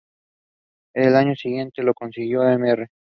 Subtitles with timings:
[0.95, 2.87] El año siguiente lo consiguió Mr.